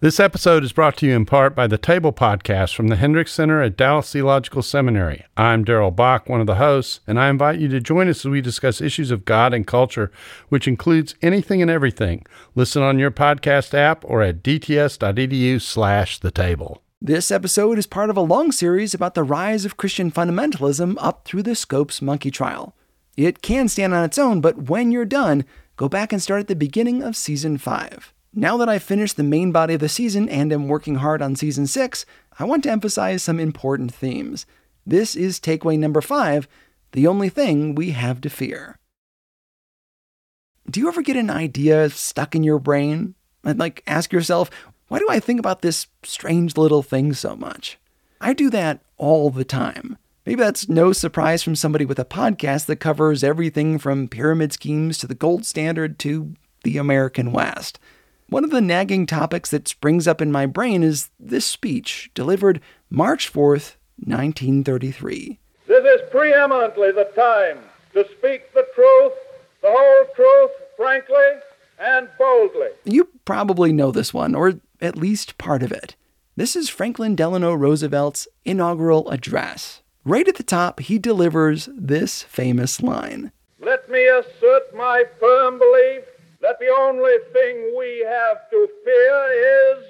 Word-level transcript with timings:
This 0.00 0.20
episode 0.20 0.62
is 0.62 0.72
brought 0.72 0.96
to 0.98 1.06
you 1.06 1.16
in 1.16 1.26
part 1.26 1.56
by 1.56 1.66
the 1.66 1.76
Table 1.76 2.12
Podcast 2.12 2.72
from 2.72 2.86
the 2.86 2.94
Hendricks 2.94 3.32
Center 3.32 3.60
at 3.60 3.76
Dallas 3.76 4.12
Theological 4.12 4.62
Seminary. 4.62 5.24
I'm 5.36 5.64
Darrell 5.64 5.90
Bock, 5.90 6.28
one 6.28 6.40
of 6.40 6.46
the 6.46 6.54
hosts, 6.54 7.00
and 7.08 7.18
I 7.18 7.28
invite 7.28 7.58
you 7.58 7.66
to 7.66 7.80
join 7.80 8.08
us 8.08 8.24
as 8.24 8.30
we 8.30 8.40
discuss 8.40 8.80
issues 8.80 9.10
of 9.10 9.24
God 9.24 9.52
and 9.52 9.66
culture, 9.66 10.12
which 10.50 10.68
includes 10.68 11.16
anything 11.20 11.60
and 11.60 11.68
everything. 11.68 12.24
Listen 12.54 12.80
on 12.80 13.00
your 13.00 13.10
podcast 13.10 13.74
app 13.74 14.04
or 14.04 14.22
at 14.22 14.40
dts.edu 14.40 15.60
slash 15.60 16.20
the 16.20 16.30
table. 16.30 16.80
This 17.02 17.32
episode 17.32 17.76
is 17.76 17.88
part 17.88 18.08
of 18.08 18.16
a 18.16 18.20
long 18.20 18.52
series 18.52 18.94
about 18.94 19.14
the 19.14 19.24
rise 19.24 19.64
of 19.64 19.76
Christian 19.76 20.12
fundamentalism 20.12 20.94
up 21.00 21.24
through 21.24 21.42
the 21.42 21.56
Scopes 21.56 22.00
monkey 22.00 22.30
trial. 22.30 22.76
It 23.16 23.42
can 23.42 23.66
stand 23.66 23.94
on 23.94 24.04
its 24.04 24.16
own, 24.16 24.40
but 24.40 24.70
when 24.70 24.92
you're 24.92 25.04
done, 25.04 25.44
go 25.74 25.88
back 25.88 26.12
and 26.12 26.22
start 26.22 26.38
at 26.38 26.46
the 26.46 26.54
beginning 26.54 27.02
of 27.02 27.16
season 27.16 27.58
5. 27.58 28.14
Now 28.34 28.56
that 28.58 28.68
I've 28.68 28.82
finished 28.82 29.16
the 29.16 29.22
main 29.22 29.52
body 29.52 29.74
of 29.74 29.80
the 29.80 29.88
season 29.88 30.28
and 30.28 30.52
am 30.52 30.68
working 30.68 30.96
hard 30.96 31.22
on 31.22 31.36
season 31.36 31.66
6, 31.66 32.04
I 32.38 32.44
want 32.44 32.62
to 32.64 32.70
emphasize 32.70 33.22
some 33.22 33.40
important 33.40 33.92
themes. 33.92 34.46
This 34.86 35.16
is 35.16 35.40
takeaway 35.40 35.78
number 35.78 36.00
5 36.00 36.48
the 36.92 37.06
only 37.06 37.28
thing 37.28 37.74
we 37.74 37.90
have 37.90 38.20
to 38.22 38.30
fear. 38.30 38.78
Do 40.70 40.80
you 40.80 40.88
ever 40.88 41.02
get 41.02 41.16
an 41.16 41.30
idea 41.30 41.90
stuck 41.90 42.34
in 42.34 42.42
your 42.42 42.58
brain? 42.58 43.14
And 43.44 43.58
like 43.58 43.82
ask 43.86 44.12
yourself, 44.12 44.50
why 44.88 44.98
do 44.98 45.06
I 45.10 45.20
think 45.20 45.38
about 45.38 45.62
this 45.62 45.86
strange 46.02 46.56
little 46.56 46.82
thing 46.82 47.12
so 47.12 47.36
much? 47.36 47.78
I 48.20 48.32
do 48.32 48.50
that 48.50 48.80
all 48.96 49.30
the 49.30 49.44
time. 49.44 49.96
Maybe 50.26 50.42
that's 50.42 50.68
no 50.68 50.92
surprise 50.92 51.42
from 51.42 51.56
somebody 51.56 51.84
with 51.84 51.98
a 51.98 52.04
podcast 52.04 52.66
that 52.66 52.76
covers 52.76 53.24
everything 53.24 53.78
from 53.78 54.08
pyramid 54.08 54.52
schemes 54.52 54.98
to 54.98 55.06
the 55.06 55.14
gold 55.14 55.46
standard 55.46 55.98
to 56.00 56.34
the 56.64 56.76
American 56.76 57.32
West. 57.32 57.78
One 58.30 58.44
of 58.44 58.50
the 58.50 58.60
nagging 58.60 59.06
topics 59.06 59.50
that 59.52 59.68
springs 59.68 60.06
up 60.06 60.20
in 60.20 60.30
my 60.30 60.44
brain 60.44 60.82
is 60.82 61.08
this 61.18 61.46
speech 61.46 62.10
delivered 62.12 62.60
March 62.90 63.32
4th, 63.32 63.76
1933. 64.04 65.38
This 65.66 65.84
is 65.84 66.10
preeminently 66.10 66.92
the 66.92 67.10
time 67.16 67.58
to 67.94 68.04
speak 68.18 68.52
the 68.52 68.66
truth, 68.74 69.12
the 69.62 69.70
whole 69.70 70.04
truth, 70.14 70.50
frankly 70.76 71.40
and 71.80 72.06
boldly. 72.18 72.68
You 72.84 73.08
probably 73.24 73.72
know 73.72 73.90
this 73.90 74.12
one, 74.12 74.34
or 74.34 74.60
at 74.78 74.96
least 74.96 75.38
part 75.38 75.62
of 75.62 75.72
it. 75.72 75.96
This 76.36 76.54
is 76.54 76.68
Franklin 76.68 77.16
Delano 77.16 77.54
Roosevelt's 77.54 78.28
inaugural 78.44 79.08
address. 79.08 79.80
Right 80.04 80.28
at 80.28 80.36
the 80.36 80.42
top, 80.42 80.80
he 80.80 80.98
delivers 80.98 81.70
this 81.74 82.24
famous 82.24 82.82
line 82.82 83.32
Let 83.58 83.90
me 83.90 84.06
assert 84.06 84.74
my 84.76 85.04
firm 85.18 85.58
belief 85.58 86.02
the 86.60 86.68
only 86.68 87.16
thing 87.32 87.74
we 87.78 88.04
have 88.08 88.50
to 88.50 88.68
fear 88.84 89.76
is 89.76 89.84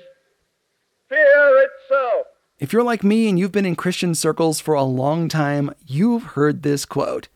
fear 1.09 1.69
itself. 1.69 2.27
If 2.59 2.73
you're 2.73 2.83
like 2.83 3.05
me 3.05 3.29
and 3.29 3.39
you've 3.39 3.53
been 3.53 3.67
in 3.67 3.77
Christian 3.77 4.15
circles 4.15 4.61
for 4.61 4.75
a 4.75 4.83
long 4.83 5.29
time, 5.29 5.73
you've 5.87 6.25
heard 6.35 6.63
this 6.63 6.85
quote. 6.85 7.29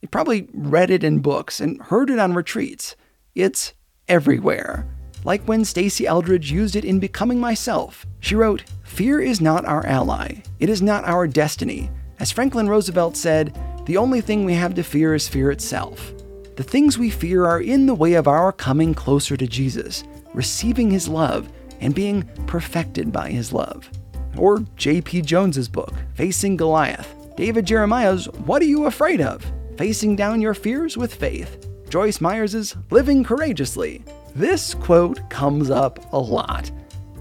You 0.00 0.08
probably 0.08 0.48
read 0.54 0.90
it 0.90 1.04
in 1.04 1.18
books 1.18 1.60
and 1.60 1.80
heard 1.82 2.08
it 2.08 2.18
on 2.18 2.32
retreats. 2.32 2.96
It's 3.34 3.74
everywhere. 4.08 4.86
Like 5.22 5.44
when 5.44 5.62
Stasi 5.62 6.06
Eldredge 6.06 6.50
used 6.50 6.76
it 6.76 6.84
in 6.84 6.98
Becoming 6.98 7.38
Myself. 7.38 8.06
She 8.20 8.34
wrote, 8.34 8.64
Fear 8.84 9.20
is 9.20 9.40
not 9.40 9.66
our 9.66 9.84
ally. 9.86 10.42
It 10.58 10.70
is 10.70 10.80
not 10.80 11.04
our 11.04 11.26
destiny. 11.26 11.90
As 12.18 12.32
Franklin 12.32 12.68
Roosevelt 12.68 13.16
said, 13.16 13.56
the 13.84 13.98
only 13.98 14.20
thing 14.20 14.44
we 14.44 14.54
have 14.54 14.74
to 14.74 14.82
fear 14.82 15.14
is 15.14 15.28
fear 15.28 15.50
itself. 15.50 16.14
The 16.60 16.68
things 16.68 16.98
we 16.98 17.08
fear 17.08 17.46
are 17.46 17.62
in 17.62 17.86
the 17.86 17.94
way 17.94 18.12
of 18.12 18.28
our 18.28 18.52
coming 18.52 18.92
closer 18.92 19.34
to 19.34 19.46
Jesus, 19.46 20.04
receiving 20.34 20.90
his 20.90 21.08
love, 21.08 21.50
and 21.80 21.94
being 21.94 22.24
perfected 22.46 23.10
by 23.10 23.30
his 23.30 23.50
love. 23.50 23.88
Or 24.36 24.62
J.P. 24.76 25.22
Jones's 25.22 25.70
book, 25.70 25.94
Facing 26.12 26.58
Goliath. 26.58 27.14
David 27.34 27.64
Jeremiah's 27.64 28.26
What 28.44 28.60
Are 28.60 28.66
You 28.66 28.84
Afraid 28.84 29.22
of? 29.22 29.42
Facing 29.78 30.16
Down 30.16 30.42
Your 30.42 30.52
Fears 30.52 30.98
with 30.98 31.14
Faith. 31.14 31.66
Joyce 31.88 32.20
Myers's 32.20 32.76
Living 32.90 33.24
Courageously. 33.24 34.04
This 34.34 34.74
quote 34.74 35.30
comes 35.30 35.70
up 35.70 36.12
a 36.12 36.18
lot. 36.18 36.70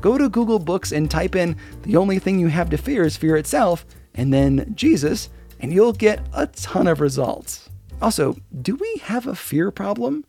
Go 0.01 0.17
to 0.17 0.27
Google 0.27 0.59
Books 0.59 0.91
and 0.91 1.09
type 1.09 1.37
in 1.37 1.55
The 1.83 1.95
only 1.95 2.19
thing 2.19 2.39
you 2.39 2.47
have 2.47 2.69
to 2.71 2.77
fear 2.77 3.05
is 3.05 3.15
fear 3.15 3.37
itself, 3.37 3.85
and 4.15 4.33
then 4.33 4.73
Jesus, 4.75 5.29
and 5.61 5.71
you'll 5.71 5.93
get 5.93 6.27
a 6.33 6.45
ton 6.47 6.87
of 6.87 6.99
results. 6.99 7.68
Also, 8.01 8.37
do 8.61 8.75
we 8.75 9.01
have 9.03 9.27
a 9.27 9.35
fear 9.35 9.71
problem? 9.71 10.25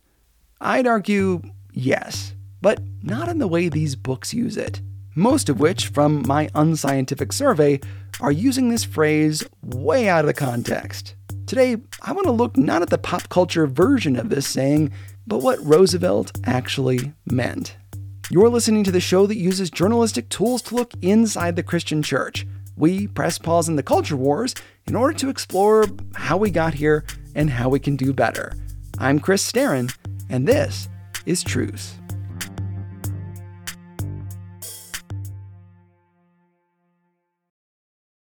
I'd 0.60 0.86
argue 0.86 1.42
yes, 1.72 2.34
but 2.60 2.80
not 3.02 3.28
in 3.28 3.38
the 3.38 3.48
way 3.48 3.68
these 3.68 3.96
books 3.96 4.34
use 4.34 4.56
it. 4.56 4.80
Most 5.14 5.48
of 5.48 5.60
which, 5.60 5.88
from 5.88 6.26
my 6.26 6.48
unscientific 6.54 7.32
survey, 7.32 7.80
are 8.20 8.32
using 8.32 8.68
this 8.68 8.84
phrase 8.84 9.44
way 9.62 10.08
out 10.08 10.20
of 10.20 10.26
the 10.26 10.34
context. 10.34 11.14
Today, 11.46 11.76
I 12.02 12.12
want 12.12 12.26
to 12.26 12.32
look 12.32 12.56
not 12.56 12.82
at 12.82 12.90
the 12.90 12.98
pop 12.98 13.28
culture 13.28 13.66
version 13.66 14.16
of 14.16 14.28
this 14.28 14.46
saying, 14.46 14.92
but 15.26 15.42
what 15.42 15.64
Roosevelt 15.64 16.32
actually 16.44 17.12
meant. 17.30 17.76
You're 18.30 18.48
listening 18.48 18.84
to 18.84 18.92
the 18.92 19.00
show 19.00 19.26
that 19.26 19.36
uses 19.36 19.70
journalistic 19.70 20.28
tools 20.28 20.62
to 20.62 20.74
look 20.74 20.92
inside 21.02 21.56
the 21.56 21.62
Christian 21.62 22.02
church. 22.02 22.46
We 22.76 23.08
press 23.08 23.38
pause 23.38 23.68
in 23.68 23.76
the 23.76 23.82
culture 23.82 24.16
wars 24.16 24.54
in 24.86 24.94
order 24.94 25.16
to 25.18 25.28
explore 25.28 25.86
how 26.14 26.36
we 26.36 26.50
got 26.50 26.74
here 26.74 27.04
and 27.34 27.50
how 27.50 27.68
we 27.68 27.78
can 27.78 27.96
do 27.96 28.12
better. 28.12 28.52
I'm 28.98 29.18
Chris 29.18 29.50
Staron, 29.50 29.94
and 30.28 30.46
this 30.46 30.88
is 31.26 31.42
Truce. 31.42 31.94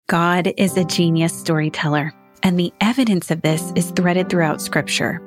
God 0.08 0.54
is 0.58 0.78
a 0.78 0.84
genius 0.84 1.34
storyteller, 1.34 2.14
and 2.44 2.60
the 2.60 2.72
evidence 2.80 3.32
of 3.32 3.42
this 3.42 3.72
is 3.76 3.92
threaded 3.92 4.30
throughout 4.30 4.62
Scripture. 4.62 5.22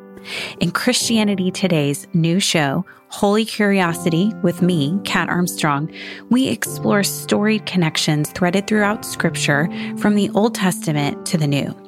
In 0.60 0.70
Christianity 0.70 1.50
Today's 1.50 2.06
new 2.14 2.38
show, 2.38 2.84
Holy 3.08 3.44
Curiosity, 3.44 4.32
with 4.42 4.62
me, 4.62 4.98
Kat 5.04 5.28
Armstrong, 5.28 5.92
we 6.30 6.48
explore 6.48 7.02
storied 7.02 7.66
connections 7.66 8.30
threaded 8.32 8.66
throughout 8.66 9.04
Scripture 9.04 9.68
from 9.98 10.14
the 10.14 10.30
Old 10.30 10.54
Testament 10.54 11.26
to 11.26 11.38
the 11.38 11.46
New. 11.46 11.87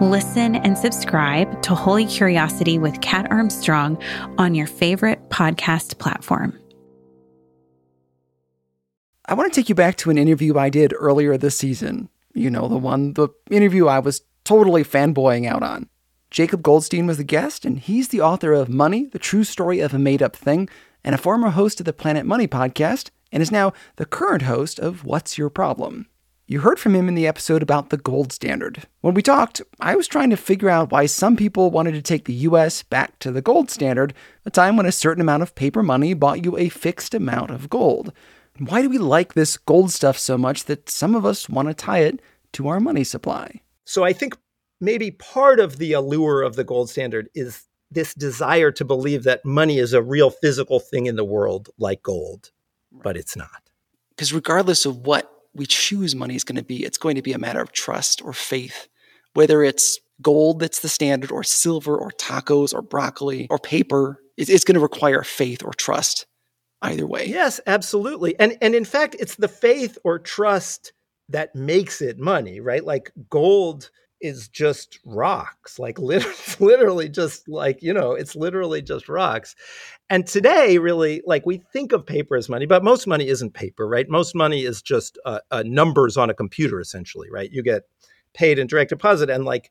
Listen 0.00 0.56
and 0.56 0.76
subscribe 0.76 1.62
to 1.62 1.72
Holy 1.72 2.04
Curiosity 2.04 2.78
with 2.78 3.00
Kat 3.00 3.30
Armstrong 3.30 4.02
on 4.38 4.52
your 4.56 4.66
favorite 4.66 5.30
podcast 5.30 5.98
platform. 5.98 6.58
I 9.26 9.34
want 9.34 9.52
to 9.52 9.58
take 9.58 9.68
you 9.68 9.76
back 9.76 9.96
to 9.98 10.10
an 10.10 10.18
interview 10.18 10.58
I 10.58 10.68
did 10.68 10.92
earlier 10.98 11.38
this 11.38 11.56
season. 11.56 12.08
You 12.34 12.50
know, 12.50 12.66
the 12.66 12.76
one, 12.76 13.12
the 13.12 13.28
interview 13.50 13.86
I 13.86 14.00
was 14.00 14.22
totally 14.42 14.82
fanboying 14.82 15.46
out 15.46 15.62
on. 15.62 15.88
Jacob 16.28 16.62
Goldstein 16.62 17.06
was 17.06 17.18
the 17.18 17.24
guest, 17.24 17.64
and 17.64 17.78
he's 17.78 18.08
the 18.08 18.20
author 18.20 18.52
of 18.52 18.68
Money, 18.68 19.06
the 19.06 19.20
True 19.20 19.44
Story 19.44 19.78
of 19.78 19.94
a 19.94 19.98
Made 19.98 20.22
Up 20.22 20.34
Thing, 20.34 20.68
and 21.04 21.14
a 21.14 21.18
former 21.18 21.50
host 21.50 21.78
of 21.78 21.86
the 21.86 21.92
Planet 21.92 22.26
Money 22.26 22.48
podcast, 22.48 23.10
and 23.30 23.40
is 23.40 23.52
now 23.52 23.72
the 23.94 24.04
current 24.04 24.42
host 24.42 24.80
of 24.80 25.04
What's 25.04 25.38
Your 25.38 25.50
Problem? 25.50 26.08
You 26.46 26.60
heard 26.60 26.78
from 26.78 26.94
him 26.94 27.08
in 27.08 27.14
the 27.14 27.26
episode 27.26 27.62
about 27.62 27.88
the 27.88 27.96
gold 27.96 28.30
standard. 28.30 28.82
When 29.00 29.14
we 29.14 29.22
talked, 29.22 29.62
I 29.80 29.96
was 29.96 30.06
trying 30.06 30.28
to 30.28 30.36
figure 30.36 30.68
out 30.68 30.90
why 30.90 31.06
some 31.06 31.36
people 31.36 31.70
wanted 31.70 31.92
to 31.92 32.02
take 32.02 32.26
the 32.26 32.34
US 32.34 32.82
back 32.82 33.18
to 33.20 33.32
the 33.32 33.40
gold 33.40 33.70
standard, 33.70 34.12
a 34.44 34.50
time 34.50 34.76
when 34.76 34.84
a 34.84 34.92
certain 34.92 35.22
amount 35.22 35.42
of 35.42 35.54
paper 35.54 35.82
money 35.82 36.12
bought 36.12 36.44
you 36.44 36.58
a 36.58 36.68
fixed 36.68 37.14
amount 37.14 37.50
of 37.50 37.70
gold. 37.70 38.12
Why 38.58 38.82
do 38.82 38.90
we 38.90 38.98
like 38.98 39.32
this 39.32 39.56
gold 39.56 39.90
stuff 39.90 40.18
so 40.18 40.36
much 40.36 40.64
that 40.64 40.90
some 40.90 41.14
of 41.14 41.24
us 41.24 41.48
want 41.48 41.68
to 41.68 41.74
tie 41.74 42.00
it 42.00 42.20
to 42.52 42.68
our 42.68 42.78
money 42.78 43.04
supply? 43.04 43.62
So 43.86 44.04
I 44.04 44.12
think 44.12 44.36
maybe 44.82 45.12
part 45.12 45.60
of 45.60 45.78
the 45.78 45.94
allure 45.94 46.42
of 46.42 46.56
the 46.56 46.64
gold 46.64 46.90
standard 46.90 47.30
is 47.34 47.64
this 47.90 48.12
desire 48.12 48.70
to 48.72 48.84
believe 48.84 49.22
that 49.22 49.46
money 49.46 49.78
is 49.78 49.94
a 49.94 50.02
real 50.02 50.28
physical 50.28 50.78
thing 50.78 51.06
in 51.06 51.16
the 51.16 51.24
world 51.24 51.70
like 51.78 52.02
gold, 52.02 52.50
but 52.92 53.16
it's 53.16 53.34
not. 53.34 53.70
Because 54.10 54.34
regardless 54.34 54.84
of 54.84 55.06
what 55.06 55.33
we 55.54 55.66
choose 55.66 56.14
money 56.14 56.34
is 56.34 56.44
going 56.44 56.56
to 56.56 56.64
be. 56.64 56.84
It's 56.84 56.98
going 56.98 57.16
to 57.16 57.22
be 57.22 57.32
a 57.32 57.38
matter 57.38 57.60
of 57.60 57.72
trust 57.72 58.22
or 58.24 58.32
faith, 58.32 58.88
whether 59.34 59.62
it's 59.62 59.98
gold 60.22 60.60
that's 60.60 60.80
the 60.80 60.88
standard, 60.88 61.30
or 61.32 61.42
silver, 61.42 61.96
or 61.96 62.10
tacos, 62.12 62.72
or 62.74 62.82
broccoli, 62.82 63.46
or 63.50 63.58
paper. 63.58 64.20
It's 64.36 64.64
going 64.64 64.74
to 64.74 64.80
require 64.80 65.22
faith 65.22 65.64
or 65.64 65.72
trust. 65.74 66.26
either 66.82 67.06
way. 67.06 67.26
Yes, 67.26 67.60
absolutely. 67.66 68.38
And 68.38 68.56
and 68.60 68.74
in 68.74 68.84
fact, 68.84 69.16
it's 69.18 69.36
the 69.36 69.48
faith 69.48 69.98
or 70.04 70.18
trust 70.18 70.92
that 71.30 71.54
makes 71.54 72.02
it 72.02 72.18
money, 72.18 72.60
right? 72.60 72.84
Like 72.84 73.10
gold 73.30 73.90
is 74.24 74.48
just 74.48 74.98
rocks, 75.04 75.78
like 75.78 75.98
literally, 76.58 77.10
just 77.10 77.46
like, 77.46 77.82
you 77.82 77.92
know, 77.92 78.12
it's 78.12 78.34
literally 78.34 78.80
just 78.80 79.06
rocks. 79.06 79.54
And 80.08 80.26
today, 80.26 80.78
really, 80.78 81.22
like 81.26 81.44
we 81.44 81.58
think 81.72 81.92
of 81.92 82.06
paper 82.06 82.34
as 82.34 82.48
money, 82.48 82.64
but 82.64 82.82
most 82.82 83.06
money 83.06 83.28
isn't 83.28 83.52
paper, 83.52 83.86
right? 83.86 84.08
Most 84.08 84.34
money 84.34 84.64
is 84.64 84.80
just 84.80 85.18
uh, 85.26 85.40
uh, 85.50 85.62
numbers 85.66 86.16
on 86.16 86.30
a 86.30 86.34
computer, 86.34 86.80
essentially, 86.80 87.28
right? 87.30 87.50
You 87.52 87.62
get 87.62 87.82
paid 88.32 88.58
in 88.58 88.66
direct 88.66 88.88
deposit, 88.88 89.28
and 89.28 89.44
like 89.44 89.70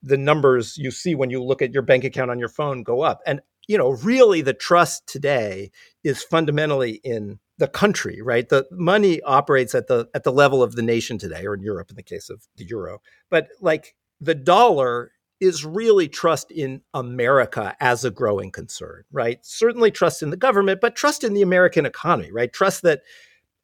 the 0.00 0.16
numbers 0.16 0.78
you 0.78 0.92
see 0.92 1.16
when 1.16 1.30
you 1.30 1.42
look 1.42 1.60
at 1.60 1.72
your 1.72 1.82
bank 1.82 2.04
account 2.04 2.30
on 2.30 2.38
your 2.38 2.48
phone 2.48 2.84
go 2.84 3.00
up. 3.00 3.20
And 3.26 3.40
you 3.66 3.76
know, 3.76 3.90
really 3.90 4.42
the 4.42 4.54
trust 4.54 5.08
today 5.08 5.72
is 6.04 6.22
fundamentally 6.22 7.00
in 7.02 7.40
the 7.58 7.68
country, 7.68 8.20
right? 8.22 8.48
The 8.48 8.66
money 8.70 9.20
operates 9.22 9.74
at 9.74 9.88
the 9.88 10.08
at 10.14 10.24
the 10.24 10.32
level 10.32 10.62
of 10.62 10.76
the 10.76 10.82
nation 10.82 11.18
today, 11.18 11.44
or 11.44 11.54
in 11.54 11.60
Europe 11.60 11.90
in 11.90 11.96
the 11.96 12.02
case 12.02 12.30
of 12.30 12.46
the 12.56 12.64
euro. 12.64 13.00
But 13.30 13.48
like 13.60 13.96
the 14.20 14.34
dollar 14.34 15.12
is 15.40 15.64
really 15.64 16.08
trust 16.08 16.50
in 16.50 16.82
America 16.94 17.76
as 17.80 18.04
a 18.04 18.10
growing 18.10 18.50
concern, 18.50 19.04
right? 19.12 19.38
Certainly 19.42 19.92
trust 19.92 20.22
in 20.22 20.30
the 20.30 20.36
government, 20.36 20.80
but 20.80 20.96
trust 20.96 21.22
in 21.22 21.32
the 21.32 21.42
American 21.42 21.86
economy, 21.86 22.32
right? 22.32 22.52
Trust 22.52 22.82
that 22.82 23.02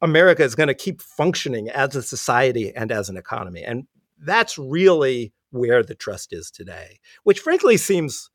America 0.01 0.43
is 0.43 0.55
going 0.55 0.67
to 0.67 0.73
keep 0.73 1.01
functioning 1.01 1.69
as 1.69 1.95
a 1.95 2.03
society 2.03 2.73
and 2.73 2.91
as 2.91 3.09
an 3.09 3.17
economy. 3.17 3.63
And 3.63 3.87
that's 4.19 4.57
really 4.57 5.33
where 5.51 5.83
the 5.83 5.95
trust 5.95 6.31
is 6.31 6.49
today, 6.49 6.99
which 7.23 7.39
frankly 7.39 7.75
seems 7.77 8.29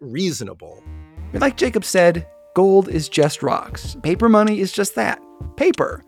reasonable. 0.00 0.82
Like 1.32 1.56
Jacob 1.56 1.84
said, 1.84 2.28
gold 2.56 2.88
is 2.88 3.10
just 3.10 3.42
rocks. 3.42 3.98
Paper 4.02 4.30
money 4.30 4.60
is 4.60 4.72
just 4.72 4.94
that 4.94 5.20
paper. 5.56 6.02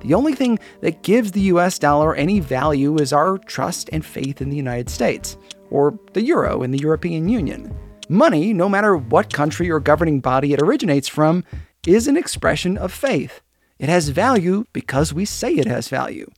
The 0.00 0.14
only 0.14 0.34
thing 0.34 0.58
that 0.80 1.02
gives 1.02 1.30
the 1.30 1.52
US 1.52 1.78
dollar 1.78 2.14
any 2.14 2.40
value 2.40 2.96
is 2.98 3.12
our 3.12 3.36
trust 3.36 3.90
and 3.92 4.02
faith 4.02 4.40
in 4.40 4.48
the 4.48 4.56
United 4.56 4.88
States, 4.88 5.36
or 5.70 5.98
the 6.14 6.22
euro 6.22 6.62
in 6.62 6.70
the 6.70 6.78
European 6.78 7.28
Union. 7.28 7.70
Money, 8.08 8.54
no 8.54 8.66
matter 8.66 8.96
what 8.96 9.34
country 9.34 9.70
or 9.70 9.78
governing 9.78 10.20
body 10.20 10.54
it 10.54 10.62
originates 10.62 11.06
from, 11.06 11.44
is 11.86 12.08
an 12.08 12.16
expression 12.16 12.78
of 12.78 12.94
faith. 12.94 13.42
It 13.78 13.90
has 13.90 14.08
value 14.08 14.64
because 14.72 15.12
we 15.12 15.26
say 15.26 15.52
it 15.52 15.66
has 15.66 15.88
value, 15.88 16.30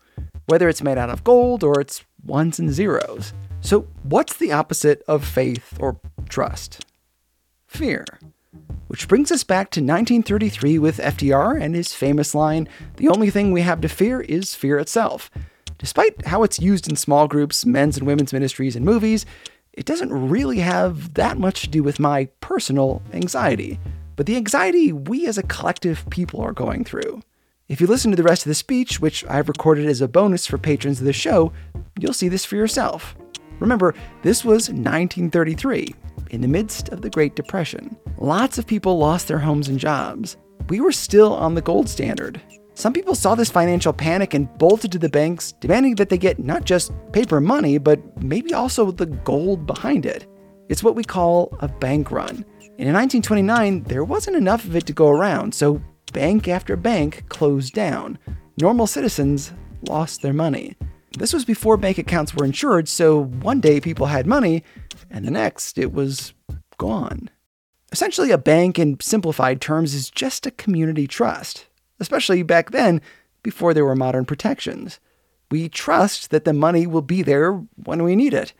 whether 0.46 0.68
it's 0.68 0.82
made 0.82 0.98
out 0.98 1.10
of 1.10 1.22
gold 1.22 1.62
or 1.62 1.80
it's 1.80 2.04
ones 2.24 2.58
and 2.58 2.72
zeros. 2.72 3.32
So, 3.60 3.82
what's 4.02 4.36
the 4.36 4.50
opposite 4.50 5.04
of 5.06 5.24
faith 5.24 5.78
or 5.78 6.00
trust? 6.28 6.84
Fear. 7.68 8.04
Which 8.92 9.08
brings 9.08 9.32
us 9.32 9.42
back 9.42 9.70
to 9.70 9.80
1933 9.80 10.78
with 10.78 10.98
FDR 10.98 11.58
and 11.58 11.74
his 11.74 11.94
famous 11.94 12.34
line 12.34 12.68
The 12.96 13.08
only 13.08 13.30
thing 13.30 13.50
we 13.50 13.62
have 13.62 13.80
to 13.80 13.88
fear 13.88 14.20
is 14.20 14.54
fear 14.54 14.78
itself. 14.78 15.30
Despite 15.78 16.26
how 16.26 16.42
it's 16.42 16.60
used 16.60 16.88
in 16.88 16.96
small 16.96 17.26
groups, 17.26 17.64
men's 17.64 17.96
and 17.96 18.06
women's 18.06 18.34
ministries, 18.34 18.76
and 18.76 18.84
movies, 18.84 19.24
it 19.72 19.86
doesn't 19.86 20.12
really 20.12 20.58
have 20.58 21.14
that 21.14 21.38
much 21.38 21.62
to 21.62 21.70
do 21.70 21.82
with 21.82 21.98
my 21.98 22.26
personal 22.40 23.00
anxiety, 23.14 23.80
but 24.14 24.26
the 24.26 24.36
anxiety 24.36 24.92
we 24.92 25.26
as 25.26 25.38
a 25.38 25.42
collective 25.42 26.04
people 26.10 26.42
are 26.42 26.52
going 26.52 26.84
through. 26.84 27.22
If 27.68 27.80
you 27.80 27.86
listen 27.86 28.10
to 28.10 28.16
the 28.18 28.22
rest 28.22 28.44
of 28.44 28.50
the 28.50 28.54
speech, 28.54 29.00
which 29.00 29.24
I've 29.24 29.48
recorded 29.48 29.86
as 29.86 30.02
a 30.02 30.06
bonus 30.06 30.46
for 30.46 30.58
patrons 30.58 31.00
of 31.00 31.06
the 31.06 31.14
show, 31.14 31.50
you'll 31.98 32.12
see 32.12 32.28
this 32.28 32.44
for 32.44 32.56
yourself. 32.56 33.16
Remember, 33.58 33.94
this 34.22 34.44
was 34.44 34.68
1933, 34.68 35.94
in 36.32 36.40
the 36.40 36.48
midst 36.48 36.88
of 36.88 37.02
the 37.02 37.10
Great 37.10 37.36
Depression. 37.36 37.96
Lots 38.18 38.58
of 38.58 38.66
people 38.66 38.98
lost 38.98 39.28
their 39.28 39.38
homes 39.38 39.68
and 39.68 39.78
jobs. 39.78 40.36
We 40.68 40.80
were 40.80 40.92
still 40.92 41.34
on 41.34 41.54
the 41.54 41.62
gold 41.62 41.88
standard. 41.88 42.40
Some 42.74 42.94
people 42.94 43.14
saw 43.14 43.34
this 43.34 43.50
financial 43.50 43.92
panic 43.92 44.32
and 44.32 44.52
bolted 44.58 44.90
to 44.92 44.98
the 44.98 45.10
banks, 45.10 45.52
demanding 45.52 45.94
that 45.96 46.08
they 46.08 46.16
get 46.16 46.38
not 46.38 46.64
just 46.64 46.90
paper 47.12 47.40
money, 47.40 47.76
but 47.76 48.00
maybe 48.22 48.54
also 48.54 48.90
the 48.90 49.06
gold 49.06 49.66
behind 49.66 50.06
it. 50.06 50.26
It's 50.70 50.82
what 50.82 50.96
we 50.96 51.04
call 51.04 51.54
a 51.60 51.68
bank 51.68 52.10
run. 52.10 52.46
And 52.78 52.88
in 52.88 52.94
1929, 52.94 53.82
there 53.82 54.04
wasn't 54.04 54.36
enough 54.36 54.64
of 54.64 54.74
it 54.74 54.86
to 54.86 54.92
go 54.94 55.08
around, 55.08 55.54
so 55.54 55.82
bank 56.14 56.48
after 56.48 56.76
bank 56.76 57.24
closed 57.28 57.74
down. 57.74 58.18
Normal 58.58 58.86
citizens 58.86 59.52
lost 59.86 60.22
their 60.22 60.32
money. 60.32 60.76
This 61.18 61.32
was 61.32 61.44
before 61.44 61.76
bank 61.76 61.98
accounts 61.98 62.34
were 62.34 62.44
insured, 62.44 62.88
so 62.88 63.24
one 63.24 63.60
day 63.60 63.80
people 63.80 64.06
had 64.06 64.26
money, 64.26 64.64
and 65.10 65.24
the 65.24 65.30
next 65.30 65.78
it 65.78 65.92
was 65.92 66.32
gone. 66.78 67.30
Essentially, 67.92 68.30
a 68.30 68.38
bank 68.38 68.78
in 68.78 68.98
simplified 69.00 69.60
terms 69.60 69.94
is 69.94 70.10
just 70.10 70.46
a 70.46 70.50
community 70.50 71.06
trust, 71.06 71.66
especially 72.00 72.42
back 72.42 72.70
then 72.70 73.00
before 73.42 73.74
there 73.74 73.84
were 73.84 73.94
modern 73.94 74.24
protections. 74.24 74.98
We 75.50 75.68
trust 75.68 76.30
that 76.30 76.44
the 76.44 76.54
money 76.54 76.86
will 76.86 77.02
be 77.02 77.22
there 77.22 77.52
when 77.76 78.02
we 78.02 78.16
need 78.16 78.32
it, 78.32 78.54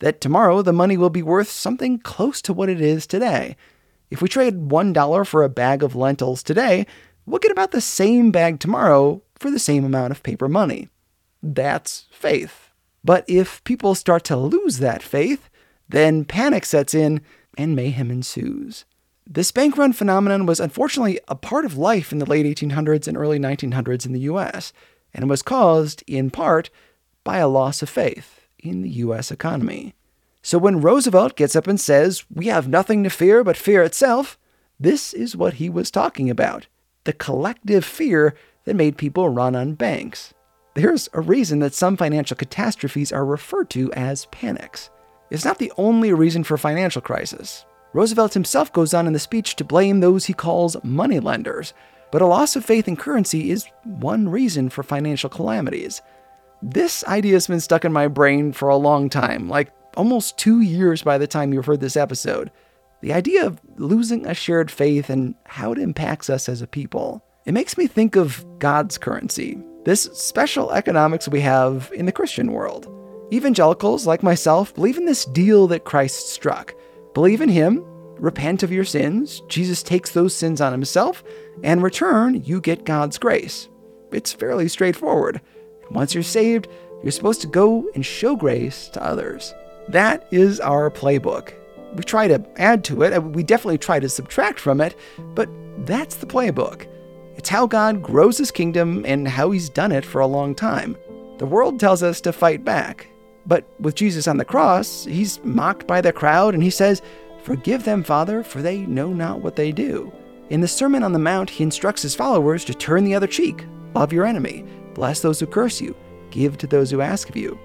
that 0.00 0.20
tomorrow 0.20 0.60
the 0.60 0.72
money 0.72 0.98
will 0.98 1.10
be 1.10 1.22
worth 1.22 1.48
something 1.48 1.98
close 1.98 2.42
to 2.42 2.52
what 2.52 2.68
it 2.68 2.80
is 2.80 3.06
today. 3.06 3.56
If 4.10 4.20
we 4.20 4.28
trade 4.28 4.68
$1 4.68 5.26
for 5.26 5.42
a 5.42 5.48
bag 5.48 5.82
of 5.82 5.96
lentils 5.96 6.42
today, 6.42 6.86
we'll 7.24 7.38
get 7.38 7.50
about 7.50 7.70
the 7.70 7.80
same 7.80 8.30
bag 8.30 8.60
tomorrow 8.60 9.22
for 9.36 9.50
the 9.50 9.58
same 9.58 9.84
amount 9.84 10.10
of 10.10 10.22
paper 10.22 10.48
money. 10.48 10.90
That's 11.44 12.06
faith. 12.10 12.70
But 13.04 13.24
if 13.28 13.62
people 13.64 13.94
start 13.94 14.24
to 14.24 14.36
lose 14.36 14.78
that 14.78 15.02
faith, 15.02 15.50
then 15.86 16.24
panic 16.24 16.64
sets 16.64 16.94
in 16.94 17.20
and 17.58 17.76
mayhem 17.76 18.10
ensues. 18.10 18.86
This 19.26 19.52
bank 19.52 19.76
run 19.76 19.92
phenomenon 19.92 20.46
was 20.46 20.58
unfortunately 20.58 21.20
a 21.28 21.34
part 21.34 21.66
of 21.66 21.76
life 21.76 22.12
in 22.12 22.18
the 22.18 22.26
late 22.26 22.46
1800s 22.46 23.06
and 23.06 23.16
early 23.16 23.38
1900s 23.38 24.06
in 24.06 24.12
the 24.12 24.20
US, 24.20 24.72
and 25.12 25.28
was 25.28 25.42
caused, 25.42 26.02
in 26.06 26.30
part, 26.30 26.70
by 27.24 27.38
a 27.38 27.48
loss 27.48 27.82
of 27.82 27.90
faith 27.90 28.48
in 28.58 28.80
the 28.80 28.90
US 28.90 29.30
economy. 29.30 29.94
So 30.42 30.58
when 30.58 30.80
Roosevelt 30.80 31.36
gets 31.36 31.54
up 31.54 31.66
and 31.66 31.80
says, 31.80 32.24
We 32.34 32.46
have 32.46 32.68
nothing 32.68 33.04
to 33.04 33.10
fear 33.10 33.44
but 33.44 33.56
fear 33.56 33.82
itself, 33.82 34.38
this 34.80 35.12
is 35.12 35.36
what 35.36 35.54
he 35.54 35.68
was 35.68 35.90
talking 35.90 36.30
about 36.30 36.66
the 37.04 37.12
collective 37.12 37.84
fear 37.84 38.34
that 38.64 38.74
made 38.74 38.96
people 38.96 39.28
run 39.28 39.54
on 39.54 39.74
banks. 39.74 40.33
There's 40.74 41.08
a 41.12 41.20
reason 41.20 41.60
that 41.60 41.72
some 41.72 41.96
financial 41.96 42.36
catastrophes 42.36 43.12
are 43.12 43.24
referred 43.24 43.70
to 43.70 43.92
as 43.92 44.26
panics. 44.26 44.90
It's 45.30 45.44
not 45.44 45.58
the 45.58 45.72
only 45.76 46.12
reason 46.12 46.42
for 46.42 46.58
financial 46.58 47.00
crisis. 47.00 47.64
Roosevelt 47.92 48.34
himself 48.34 48.72
goes 48.72 48.92
on 48.92 49.06
in 49.06 49.12
the 49.12 49.20
speech 49.20 49.54
to 49.56 49.64
blame 49.64 50.00
those 50.00 50.26
he 50.26 50.32
calls 50.32 50.76
moneylenders, 50.82 51.74
but 52.10 52.22
a 52.22 52.26
loss 52.26 52.56
of 52.56 52.64
faith 52.64 52.88
in 52.88 52.96
currency 52.96 53.52
is 53.52 53.66
one 53.84 54.28
reason 54.28 54.68
for 54.68 54.82
financial 54.82 55.30
calamities. 55.30 56.02
This 56.60 57.04
idea 57.04 57.34
has 57.34 57.46
been 57.46 57.60
stuck 57.60 57.84
in 57.84 57.92
my 57.92 58.08
brain 58.08 58.52
for 58.52 58.68
a 58.68 58.76
long 58.76 59.08
time, 59.08 59.48
like 59.48 59.72
almost 59.96 60.38
two 60.38 60.60
years 60.60 61.02
by 61.02 61.18
the 61.18 61.28
time 61.28 61.52
you've 61.52 61.66
heard 61.66 61.80
this 61.80 61.96
episode. 61.96 62.50
The 63.00 63.12
idea 63.12 63.46
of 63.46 63.60
losing 63.76 64.26
a 64.26 64.34
shared 64.34 64.72
faith 64.72 65.08
and 65.08 65.36
how 65.44 65.70
it 65.70 65.78
impacts 65.78 66.28
us 66.28 66.48
as 66.48 66.62
a 66.62 66.66
people. 66.66 67.24
It 67.44 67.52
makes 67.52 67.78
me 67.78 67.86
think 67.86 68.16
of 68.16 68.44
God's 68.58 68.98
currency, 68.98 69.62
this 69.84 70.04
special 70.14 70.72
economics 70.72 71.28
we 71.28 71.40
have 71.40 71.90
in 71.94 72.06
the 72.06 72.12
Christian 72.12 72.52
world. 72.52 72.88
Evangelicals, 73.32 74.06
like 74.06 74.22
myself, 74.22 74.74
believe 74.74 74.96
in 74.96 75.04
this 75.04 75.24
deal 75.26 75.66
that 75.68 75.84
Christ 75.84 76.30
struck. 76.30 76.74
Believe 77.12 77.40
in 77.40 77.48
Him, 77.48 77.84
repent 78.18 78.62
of 78.62 78.72
your 78.72 78.84
sins, 78.84 79.42
Jesus 79.48 79.82
takes 79.82 80.10
those 80.10 80.34
sins 80.34 80.60
on 80.60 80.72
Himself, 80.72 81.22
and 81.62 81.82
return, 81.82 82.42
you 82.44 82.60
get 82.60 82.84
God's 82.84 83.18
grace. 83.18 83.68
It's 84.12 84.32
fairly 84.32 84.68
straightforward. 84.68 85.40
Once 85.90 86.14
you're 86.14 86.22
saved, 86.22 86.68
you're 87.02 87.12
supposed 87.12 87.40
to 87.42 87.46
go 87.46 87.88
and 87.94 88.04
show 88.04 88.36
grace 88.36 88.88
to 88.90 89.04
others. 89.04 89.52
That 89.88 90.26
is 90.30 90.60
our 90.60 90.90
playbook. 90.90 91.52
We 91.94 92.04
try 92.04 92.26
to 92.28 92.42
add 92.56 92.84
to 92.84 93.02
it, 93.02 93.22
we 93.22 93.42
definitely 93.42 93.78
try 93.78 94.00
to 94.00 94.08
subtract 94.08 94.58
from 94.58 94.80
it, 94.80 94.96
but 95.34 95.48
that's 95.84 96.16
the 96.16 96.26
playbook. 96.26 96.86
It's 97.36 97.48
how 97.48 97.66
God 97.66 98.02
grows 98.02 98.38
his 98.38 98.50
kingdom 98.50 99.04
and 99.06 99.26
how 99.26 99.50
he's 99.50 99.68
done 99.68 99.92
it 99.92 100.04
for 100.04 100.20
a 100.20 100.26
long 100.26 100.54
time. 100.54 100.96
The 101.38 101.46
world 101.46 101.80
tells 101.80 102.02
us 102.02 102.20
to 102.22 102.32
fight 102.32 102.64
back. 102.64 103.08
But 103.46 103.68
with 103.80 103.94
Jesus 103.94 104.26
on 104.28 104.38
the 104.38 104.44
cross, 104.44 105.04
he's 105.04 105.42
mocked 105.44 105.86
by 105.86 106.00
the 106.00 106.12
crowd 106.12 106.54
and 106.54 106.62
he 106.62 106.70
says, 106.70 107.02
Forgive 107.42 107.84
them, 107.84 108.02
Father, 108.02 108.42
for 108.42 108.62
they 108.62 108.78
know 108.86 109.12
not 109.12 109.40
what 109.40 109.56
they 109.56 109.70
do. 109.70 110.12
In 110.48 110.60
the 110.60 110.68
Sermon 110.68 111.02
on 111.02 111.12
the 111.12 111.18
Mount, 111.18 111.50
he 111.50 111.64
instructs 111.64 112.02
his 112.02 112.14
followers 112.14 112.64
to 112.64 112.74
turn 112.74 113.04
the 113.04 113.14
other 113.14 113.26
cheek, 113.26 113.66
love 113.94 114.12
your 114.12 114.24
enemy, 114.24 114.64
bless 114.94 115.20
those 115.20 115.40
who 115.40 115.46
curse 115.46 115.80
you, 115.80 115.94
give 116.30 116.56
to 116.58 116.66
those 116.66 116.90
who 116.90 117.00
ask 117.00 117.28
of 117.28 117.36
you. 117.36 117.58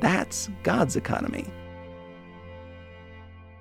That's 0.00 0.48
God's 0.62 0.96
economy. 0.96 1.46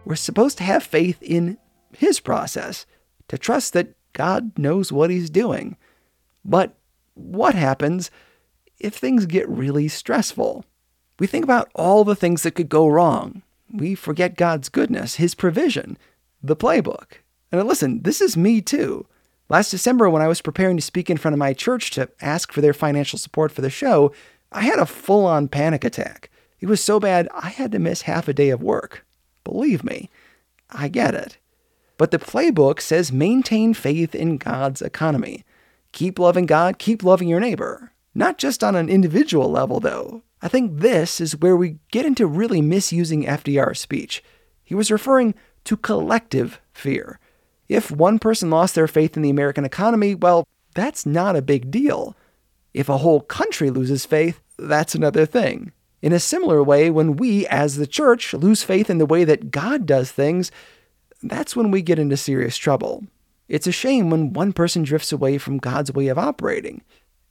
We're 0.05 0.15
supposed 0.15 0.57
to 0.59 0.63
have 0.63 0.83
faith 0.83 1.21
in 1.21 1.57
his 1.91 2.19
process, 2.19 2.85
to 3.27 3.37
trust 3.37 3.73
that 3.73 3.93
God 4.13 4.57
knows 4.57 4.91
what 4.91 5.09
He's 5.09 5.29
doing. 5.29 5.77
But 6.43 6.75
what 7.13 7.55
happens 7.55 8.11
if 8.79 8.95
things 8.95 9.25
get 9.25 9.47
really 9.49 9.87
stressful? 9.87 10.65
We 11.19 11.27
think 11.27 11.43
about 11.43 11.69
all 11.75 12.03
the 12.03 12.15
things 12.15 12.43
that 12.43 12.55
could 12.55 12.69
go 12.69 12.87
wrong. 12.87 13.41
We 13.71 13.95
forget 13.95 14.37
God's 14.37 14.69
goodness, 14.69 15.15
His 15.15 15.35
provision, 15.35 15.97
the 16.41 16.55
playbook. 16.55 17.19
And 17.51 17.67
listen, 17.67 18.03
this 18.03 18.21
is 18.21 18.37
me 18.37 18.61
too. 18.61 19.05
Last 19.49 19.71
December, 19.71 20.09
when 20.09 20.21
I 20.21 20.27
was 20.27 20.41
preparing 20.41 20.77
to 20.77 20.83
speak 20.83 21.09
in 21.09 21.17
front 21.17 21.33
of 21.33 21.39
my 21.39 21.53
church 21.53 21.91
to 21.91 22.09
ask 22.21 22.51
for 22.51 22.61
their 22.61 22.73
financial 22.73 23.17
support 23.17 23.51
for 23.51 23.61
the 23.61 23.69
show, 23.69 24.13
I 24.51 24.61
had 24.61 24.79
a 24.79 24.85
full 24.85 25.25
on 25.25 25.47
panic 25.47 25.83
attack. 25.83 26.29
It 26.59 26.67
was 26.67 26.83
so 26.83 26.99
bad, 26.99 27.27
I 27.33 27.49
had 27.49 27.71
to 27.71 27.79
miss 27.79 28.03
half 28.03 28.27
a 28.27 28.33
day 28.33 28.49
of 28.49 28.61
work. 28.61 29.05
Believe 29.43 29.83
me, 29.83 30.09
I 30.69 30.87
get 30.87 31.15
it. 31.15 31.37
But 31.99 32.11
the 32.11 32.17
playbook 32.17 32.79
says 32.79 33.11
maintain 33.11 33.73
faith 33.73 34.15
in 34.15 34.37
God's 34.37 34.81
economy. 34.81 35.43
Keep 35.91 36.17
loving 36.17 36.45
God, 36.45 36.79
keep 36.79 37.03
loving 37.03 37.27
your 37.27 37.41
neighbor. 37.41 37.91
Not 38.15 38.37
just 38.37 38.63
on 38.63 38.77
an 38.77 38.87
individual 38.87 39.51
level, 39.51 39.81
though. 39.81 40.23
I 40.41 40.47
think 40.47 40.79
this 40.79 41.19
is 41.19 41.37
where 41.37 41.57
we 41.57 41.77
get 41.91 42.05
into 42.05 42.25
really 42.25 42.61
misusing 42.61 43.25
FDR's 43.25 43.81
speech. 43.81 44.23
He 44.63 44.73
was 44.73 44.89
referring 44.89 45.35
to 45.65 45.75
collective 45.75 46.61
fear. 46.71 47.19
If 47.67 47.91
one 47.91 48.17
person 48.17 48.49
lost 48.49 48.75
their 48.75 48.87
faith 48.87 49.17
in 49.17 49.21
the 49.21 49.29
American 49.29 49.65
economy, 49.65 50.15
well, 50.15 50.47
that's 50.75 51.05
not 51.05 51.35
a 51.35 51.41
big 51.41 51.69
deal. 51.69 52.15
If 52.73 52.87
a 52.87 52.99
whole 52.99 53.19
country 53.19 53.69
loses 53.69 54.05
faith, 54.05 54.39
that's 54.57 54.95
another 54.95 55.25
thing. 55.25 55.73
In 56.01 56.13
a 56.13 56.19
similar 56.19 56.63
way, 56.63 56.89
when 56.89 57.17
we, 57.17 57.45
as 57.47 57.75
the 57.75 57.85
church, 57.85 58.33
lose 58.33 58.63
faith 58.63 58.89
in 58.89 58.99
the 58.99 59.05
way 59.05 59.25
that 59.25 59.51
God 59.51 59.85
does 59.85 60.13
things, 60.13 60.49
that's 61.21 61.55
when 61.55 61.71
we 61.71 61.81
get 61.81 61.99
into 61.99 62.17
serious 62.17 62.57
trouble. 62.57 63.05
It's 63.47 63.67
a 63.67 63.71
shame 63.71 64.09
when 64.09 64.33
one 64.33 64.53
person 64.53 64.83
drifts 64.83 65.11
away 65.11 65.37
from 65.37 65.57
God's 65.57 65.91
way 65.91 66.07
of 66.07 66.17
operating. 66.17 66.83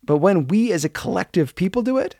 But 0.03 0.19
when 0.19 0.49
we 0.49 0.73
as 0.73 0.85
a 0.85 0.89
collective 0.89 1.55
people 1.55 1.83
do 1.83 1.97
it, 1.99 2.17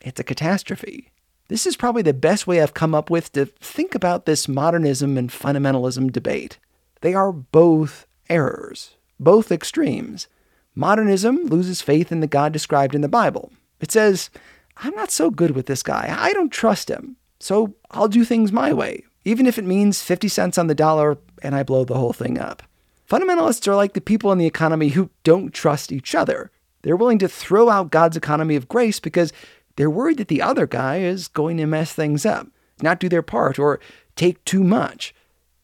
it's 0.00 0.20
a 0.20 0.24
catastrophe. 0.24 1.12
This 1.48 1.66
is 1.66 1.76
probably 1.76 2.02
the 2.02 2.14
best 2.14 2.46
way 2.46 2.60
I've 2.60 2.74
come 2.74 2.94
up 2.94 3.10
with 3.10 3.32
to 3.32 3.46
think 3.46 3.94
about 3.94 4.26
this 4.26 4.48
modernism 4.48 5.16
and 5.16 5.30
fundamentalism 5.30 6.12
debate. 6.12 6.58
They 7.00 7.14
are 7.14 7.32
both 7.32 8.06
errors, 8.28 8.96
both 9.18 9.50
extremes. 9.50 10.28
Modernism 10.74 11.46
loses 11.46 11.80
faith 11.80 12.12
in 12.12 12.20
the 12.20 12.26
God 12.26 12.52
described 12.52 12.94
in 12.94 13.00
the 13.00 13.08
Bible. 13.08 13.50
It 13.80 13.90
says, 13.90 14.30
I'm 14.76 14.94
not 14.94 15.10
so 15.10 15.30
good 15.30 15.52
with 15.52 15.66
this 15.66 15.82
guy. 15.82 16.14
I 16.16 16.32
don't 16.32 16.52
trust 16.52 16.90
him. 16.90 17.16
So 17.40 17.74
I'll 17.90 18.08
do 18.08 18.24
things 18.24 18.52
my 18.52 18.72
way, 18.72 19.04
even 19.28 19.46
if 19.46 19.58
it 19.58 19.64
means 19.64 20.02
50 20.02 20.26
cents 20.28 20.56
on 20.56 20.68
the 20.68 20.74
dollar 20.74 21.18
and 21.42 21.54
I 21.54 21.62
blow 21.62 21.84
the 21.84 21.98
whole 21.98 22.14
thing 22.14 22.38
up. 22.38 22.62
Fundamentalists 23.08 23.68
are 23.68 23.76
like 23.76 23.92
the 23.92 24.00
people 24.00 24.32
in 24.32 24.38
the 24.38 24.46
economy 24.46 24.88
who 24.88 25.10
don't 25.22 25.52
trust 25.52 25.92
each 25.92 26.14
other. 26.14 26.50
They're 26.82 26.96
willing 26.96 27.18
to 27.18 27.28
throw 27.28 27.68
out 27.68 27.90
God's 27.90 28.16
economy 28.16 28.56
of 28.56 28.68
grace 28.68 29.00
because 29.00 29.32
they're 29.76 29.90
worried 29.90 30.16
that 30.16 30.28
the 30.28 30.40
other 30.40 30.66
guy 30.66 31.00
is 31.00 31.28
going 31.28 31.58
to 31.58 31.66
mess 31.66 31.92
things 31.92 32.24
up, 32.24 32.48
not 32.80 33.00
do 33.00 33.08
their 33.08 33.22
part, 33.22 33.58
or 33.58 33.80
take 34.16 34.42
too 34.44 34.64
much. 34.64 35.14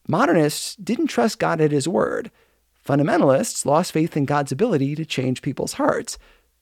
Modernists 0.07 0.75
didn't 0.75 1.07
trust 1.07 1.39
God 1.39 1.59
at 1.59 1.71
his 1.71 1.87
word. 1.87 2.29
Fundamentalists 2.87 3.65
lost 3.65 3.91
faith 3.91 4.15
in 4.15 4.25
God's 4.25 4.51
ability 4.51 4.93
to 4.95 5.05
change 5.05 5.41
people's 5.41 5.73
hearts. 5.73 6.19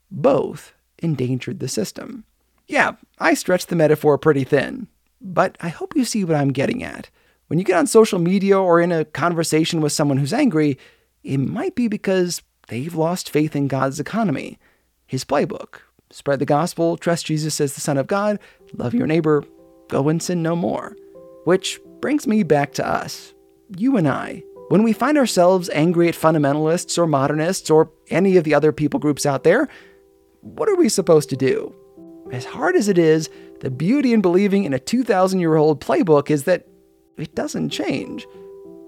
Both 0.09 0.73
endangered 0.99 1.59
the 1.59 1.67
system. 1.67 2.23
Yeah, 2.65 2.93
I 3.19 3.33
stretched 3.33 3.67
the 3.67 3.75
metaphor 3.75 4.17
pretty 4.17 4.45
thin, 4.45 4.87
but 5.23 5.57
I 5.61 5.69
hope 5.69 5.95
you 5.95 6.03
see 6.03 6.25
what 6.25 6.35
I'm 6.35 6.51
getting 6.51 6.83
at. 6.83 7.09
When 7.47 7.57
you 7.57 7.65
get 7.65 7.77
on 7.77 7.87
social 7.87 8.19
media 8.19 8.59
or 8.59 8.81
in 8.81 8.91
a 8.91 9.05
conversation 9.05 9.79
with 9.81 9.93
someone 9.93 10.17
who's 10.17 10.33
angry, 10.33 10.77
it 11.23 11.37
might 11.37 11.75
be 11.75 11.87
because 11.87 12.41
they've 12.67 12.93
lost 12.93 13.29
faith 13.29 13.55
in 13.55 13.67
God's 13.67 13.99
economy, 13.99 14.59
His 15.07 15.23
playbook. 15.23 15.79
Spread 16.11 16.39
the 16.39 16.45
gospel, 16.45 16.97
trust 16.97 17.25
Jesus 17.25 17.59
as 17.61 17.73
the 17.73 17.81
Son 17.81 17.97
of 17.97 18.07
God, 18.07 18.39
love 18.73 18.93
your 18.93 19.07
neighbor, 19.07 19.43
go 19.87 20.09
and 20.09 20.21
sin 20.21 20.43
no 20.43 20.55
more. 20.55 20.95
Which 21.45 21.79
brings 22.01 22.27
me 22.27 22.43
back 22.43 22.73
to 22.73 22.87
us, 22.87 23.33
you 23.77 23.97
and 23.97 24.07
I. 24.07 24.43
When 24.69 24.83
we 24.83 24.93
find 24.93 25.17
ourselves 25.17 25.69
angry 25.69 26.07
at 26.07 26.15
fundamentalists 26.15 26.97
or 26.97 27.07
modernists 27.07 27.69
or 27.69 27.91
any 28.09 28.37
of 28.37 28.43
the 28.43 28.53
other 28.53 28.71
people 28.71 28.99
groups 28.99 29.25
out 29.25 29.43
there, 29.43 29.67
what 30.41 30.69
are 30.69 30.75
we 30.75 30.89
supposed 30.89 31.29
to 31.29 31.37
do? 31.37 31.73
As 32.31 32.45
hard 32.45 32.75
as 32.75 32.87
it 32.87 32.97
is, 32.97 33.29
the 33.63 33.71
beauty 33.71 34.11
in 34.11 34.19
believing 34.19 34.65
in 34.65 34.73
a 34.73 34.79
2,000 34.79 35.39
year 35.39 35.55
old 35.55 35.79
playbook 35.79 36.29
is 36.29 36.43
that 36.43 36.67
it 37.17 37.33
doesn't 37.33 37.69
change. 37.69 38.27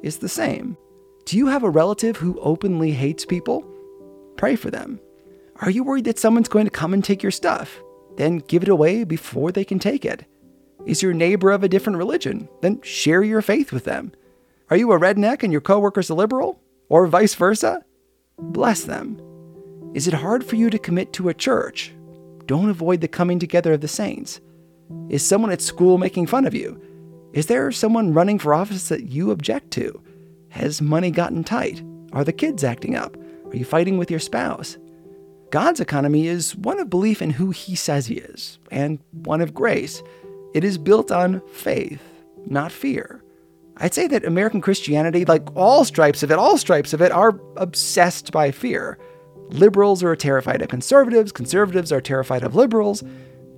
It's 0.03 0.17
the 0.17 0.27
same. 0.27 0.75
Do 1.23 1.37
you 1.37 1.47
have 1.47 1.63
a 1.63 1.69
relative 1.69 2.17
who 2.17 2.37
openly 2.41 2.91
hates 2.91 3.23
people? 3.23 3.65
Pray 4.35 4.57
for 4.57 4.69
them. 4.69 4.99
Are 5.61 5.69
you 5.69 5.85
worried 5.85 6.03
that 6.03 6.19
someone's 6.19 6.49
going 6.49 6.65
to 6.65 6.71
come 6.71 6.93
and 6.93 7.01
take 7.01 7.23
your 7.23 7.31
stuff? 7.31 7.81
Then 8.17 8.39
give 8.39 8.63
it 8.63 8.69
away 8.69 9.05
before 9.05 9.53
they 9.53 9.63
can 9.63 9.79
take 9.79 10.03
it. 10.03 10.25
Is 10.85 11.01
your 11.01 11.13
neighbor 11.13 11.51
of 11.51 11.63
a 11.63 11.69
different 11.69 11.97
religion? 11.97 12.49
Then 12.61 12.81
share 12.81 13.23
your 13.23 13.41
faith 13.41 13.71
with 13.71 13.85
them. 13.85 14.11
Are 14.69 14.75
you 14.75 14.91
a 14.91 14.99
redneck 14.99 15.41
and 15.41 15.53
your 15.53 15.61
coworker's 15.61 16.09
a 16.09 16.13
liberal? 16.13 16.59
Or 16.89 17.07
vice 17.07 17.33
versa? 17.33 17.85
Bless 18.37 18.83
them. 18.83 19.21
Is 19.93 20.05
it 20.05 20.13
hard 20.13 20.43
for 20.43 20.57
you 20.57 20.69
to 20.69 20.77
commit 20.77 21.13
to 21.13 21.29
a 21.29 21.33
church? 21.33 21.93
Don't 22.45 22.69
avoid 22.69 22.99
the 22.99 23.07
coming 23.07 23.39
together 23.39 23.71
of 23.71 23.79
the 23.79 23.87
saints. 23.87 24.41
Is 25.09 25.25
someone 25.25 25.51
at 25.51 25.61
school 25.61 25.97
making 25.97 26.27
fun 26.27 26.45
of 26.45 26.53
you? 26.53 26.81
Is 27.33 27.47
there 27.47 27.71
someone 27.71 28.13
running 28.13 28.39
for 28.39 28.53
office 28.53 28.89
that 28.89 29.07
you 29.07 29.31
object 29.31 29.71
to? 29.71 30.01
Has 30.49 30.81
money 30.81 31.11
gotten 31.11 31.43
tight? 31.43 31.83
Are 32.13 32.23
the 32.23 32.31
kids 32.33 32.63
acting 32.63 32.95
up? 32.95 33.17
Are 33.47 33.57
you 33.57 33.65
fighting 33.65 33.97
with 33.97 34.09
your 34.09 34.19
spouse? 34.19 34.77
God's 35.51 35.79
economy 35.79 36.27
is 36.27 36.55
one 36.55 36.79
of 36.79 36.89
belief 36.89 37.21
in 37.21 37.29
who 37.29 37.51
He 37.51 37.75
says 37.75 38.07
He 38.07 38.15
is, 38.15 38.57
and 38.71 38.99
one 39.11 39.41
of 39.41 39.53
grace. 39.53 40.01
It 40.53 40.63
is 40.63 40.77
built 40.77 41.11
on 41.11 41.41
faith, 41.51 42.01
not 42.45 42.71
fear. 42.71 43.21
I'd 43.77 43.93
say 43.93 44.07
that 44.07 44.25
American 44.25 44.61
Christianity, 44.61 45.25
like 45.25 45.53
all 45.55 45.83
stripes 45.83 46.23
of 46.23 46.31
it, 46.31 46.39
all 46.39 46.57
stripes 46.57 46.93
of 46.93 47.01
it, 47.01 47.11
are 47.11 47.39
obsessed 47.57 48.31
by 48.31 48.51
fear. 48.51 48.97
Liberals 49.49 50.01
are 50.03 50.15
terrified 50.15 50.61
of 50.61 50.69
conservatives, 50.69 51.31
conservatives 51.31 51.91
are 51.91 52.01
terrified 52.01 52.43
of 52.43 52.55
liberals. 52.55 53.03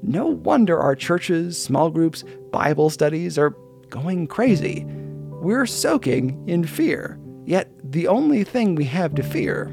No 0.01 0.27
wonder 0.27 0.79
our 0.79 0.95
churches, 0.95 1.61
small 1.61 1.89
groups, 1.89 2.23
Bible 2.51 2.89
studies 2.89 3.37
are 3.37 3.55
going 3.89 4.27
crazy. 4.27 4.85
We're 5.41 5.65
soaking 5.65 6.47
in 6.47 6.65
fear. 6.65 7.19
Yet 7.45 7.71
the 7.83 8.07
only 8.07 8.43
thing 8.43 8.75
we 8.75 8.85
have 8.85 9.15
to 9.15 9.23
fear 9.23 9.71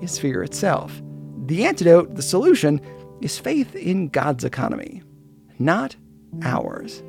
is 0.00 0.18
fear 0.18 0.42
itself. 0.42 1.02
The 1.46 1.64
antidote, 1.64 2.14
the 2.14 2.22
solution, 2.22 2.80
is 3.20 3.38
faith 3.38 3.74
in 3.74 4.08
God's 4.08 4.44
economy, 4.44 5.02
not 5.58 5.96
ours. 6.42 7.02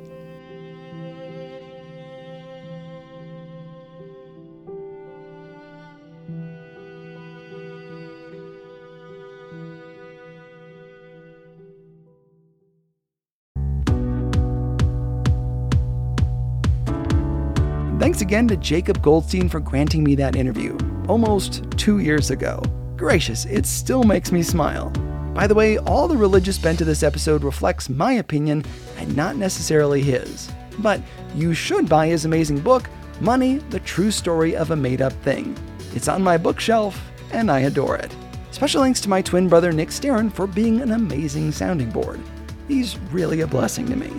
Thanks 18.08 18.22
again 18.22 18.48
to 18.48 18.56
Jacob 18.56 19.02
Goldstein 19.02 19.50
for 19.50 19.60
granting 19.60 20.02
me 20.02 20.14
that 20.14 20.34
interview 20.34 20.78
almost 21.08 21.70
two 21.72 21.98
years 21.98 22.30
ago. 22.30 22.62
Gracious, 22.96 23.44
it 23.44 23.66
still 23.66 24.02
makes 24.02 24.32
me 24.32 24.42
smile. 24.42 24.88
By 25.34 25.46
the 25.46 25.54
way, 25.54 25.76
all 25.76 26.08
the 26.08 26.16
religious 26.16 26.56
bent 26.56 26.80
of 26.80 26.86
this 26.86 27.02
episode 27.02 27.44
reflects 27.44 27.90
my 27.90 28.14
opinion 28.14 28.64
and 28.96 29.14
not 29.14 29.36
necessarily 29.36 30.00
his. 30.00 30.50
But 30.78 31.02
you 31.34 31.52
should 31.52 31.86
buy 31.86 32.06
his 32.06 32.24
amazing 32.24 32.60
book, 32.60 32.88
Money 33.20 33.58
The 33.68 33.80
True 33.80 34.10
Story 34.10 34.56
of 34.56 34.70
a 34.70 34.76
Made 34.76 35.02
Up 35.02 35.12
Thing. 35.22 35.54
It's 35.94 36.08
on 36.08 36.22
my 36.22 36.38
bookshelf, 36.38 36.98
and 37.32 37.50
I 37.50 37.60
adore 37.60 37.96
it. 37.96 38.16
Special 38.52 38.82
thanks 38.82 39.02
to 39.02 39.10
my 39.10 39.20
twin 39.20 39.50
brother 39.50 39.70
Nick 39.70 39.90
Staron 39.90 40.32
for 40.32 40.46
being 40.46 40.80
an 40.80 40.92
amazing 40.92 41.52
sounding 41.52 41.90
board. 41.90 42.22
He's 42.68 42.98
really 43.12 43.42
a 43.42 43.46
blessing 43.46 43.84
to 43.90 43.96
me. 43.96 44.10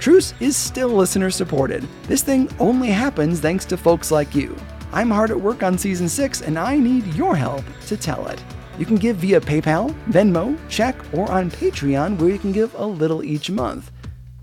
Truce 0.00 0.32
is 0.38 0.56
still 0.56 0.90
listener 0.90 1.28
supported. 1.28 1.86
This 2.04 2.22
thing 2.22 2.48
only 2.60 2.88
happens 2.88 3.40
thanks 3.40 3.64
to 3.64 3.76
folks 3.76 4.12
like 4.12 4.32
you. 4.32 4.56
I'm 4.92 5.10
hard 5.10 5.30
at 5.30 5.40
work 5.40 5.64
on 5.64 5.76
season 5.76 6.08
6 6.08 6.42
and 6.42 6.56
I 6.56 6.78
need 6.78 7.04
your 7.14 7.34
help 7.34 7.64
to 7.86 7.96
tell 7.96 8.28
it. 8.28 8.42
You 8.78 8.86
can 8.86 8.94
give 8.94 9.16
via 9.16 9.40
PayPal, 9.40 9.92
Venmo, 10.08 10.56
check, 10.68 10.96
or 11.12 11.30
on 11.32 11.50
Patreon 11.50 12.16
where 12.18 12.30
you 12.30 12.38
can 12.38 12.52
give 12.52 12.72
a 12.74 12.86
little 12.86 13.24
each 13.24 13.50
month. 13.50 13.90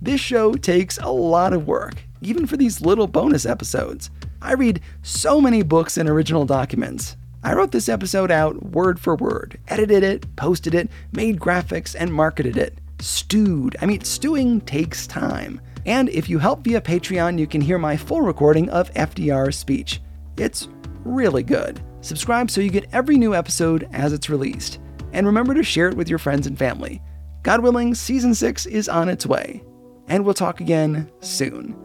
This 0.02 0.20
show 0.20 0.54
takes 0.56 0.98
a 0.98 1.10
lot 1.10 1.54
of 1.54 1.68
work, 1.68 2.04
even 2.22 2.46
for 2.46 2.58
these 2.58 2.82
little 2.82 3.08
bonus 3.08 3.46
episodes. 3.46 4.10
I 4.42 4.54
read 4.54 4.82
so 5.04 5.40
many 5.40 5.64
books 5.64 5.98
and 5.98 6.10
original 6.10 6.46
documents. 6.46 7.16
I 7.44 7.54
wrote 7.54 7.72
this 7.72 7.88
episode 7.88 8.30
out 8.30 8.62
word 8.72 9.00
for 9.00 9.16
word, 9.16 9.58
edited 9.70 10.04
it, 10.04 10.36
posted 10.36 10.76
it, 10.76 10.90
made 11.14 11.40
graphics, 11.40 11.96
and 11.98 12.14
marketed 12.14 12.58
it. 12.58 12.78
Stewed. 13.00 13.76
I 13.82 13.86
mean, 13.86 14.02
stewing 14.02 14.62
takes 14.62 15.08
time. 15.08 15.62
And 15.86 16.10
if 16.10 16.30
you 16.30 16.40
help 16.40 16.64
via 16.64 16.82
Patreon, 16.82 17.38
you 17.38 17.48
can 17.48 17.62
hear 17.62 17.78
my 17.78 17.96
full 17.96 18.22
recording 18.22 18.70
of 18.70 18.92
FDR's 18.94 19.56
speech. 19.56 20.02
It's 20.38 20.68
really 21.04 21.44
good. 21.44 21.82
Subscribe 22.02 22.50
so 22.50 22.62
you 22.62 22.70
get 22.70 22.90
every 22.92 23.18
new 23.18 23.36
episode 23.36 23.88
as 23.94 24.14
it's 24.14 24.30
released. 24.30 24.80
And 25.14 25.26
remember 25.28 25.54
to 25.54 25.64
share 25.64 25.90
it 25.90 25.98
with 25.98 26.10
your 26.10 26.20
friends 26.20 26.48
and 26.48 26.58
family. 26.58 27.02
God 27.44 27.62
willing, 27.62 27.94
season 27.94 28.34
6 28.34 28.66
is 28.66 28.90
on 28.90 29.10
its 29.10 29.26
way. 29.26 29.64
And 30.08 30.26
we'll 30.26 30.34
talk 30.34 30.60
again 30.60 31.12
soon. 31.22 31.76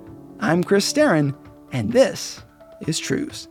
I'm 0.40 0.64
Chris 0.64 0.90
Staron, 0.90 1.36
and 1.72 1.92
this 1.92 2.42
is 2.86 2.98
Truce. 2.98 3.48